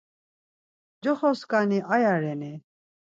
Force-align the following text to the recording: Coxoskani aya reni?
Coxoskani 1.03 1.79
aya 1.95 2.15
reni? 2.23 2.53